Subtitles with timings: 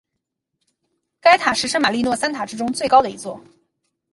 [1.19, 3.39] 该塔是圣马利诺三塔之中最高的一座。